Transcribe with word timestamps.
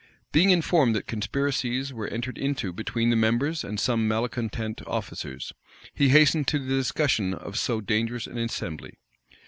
Being 0.31 0.49
informed 0.49 0.95
that 0.95 1.05
conspiracies 1.05 1.93
were 1.93 2.07
entered 2.07 2.35
into 2.39 2.73
between 2.73 3.11
the 3.11 3.15
members 3.15 3.63
and 3.63 3.79
some 3.79 4.07
malecontent 4.07 4.81
officers, 4.87 5.53
he 5.93 6.09
hastened 6.09 6.47
to 6.47 6.57
the 6.57 6.75
dissolution 6.77 7.35
of 7.35 7.55
so 7.59 7.81
dangerous 7.81 8.25
an 8.25 8.39
assembly. 8.39 8.97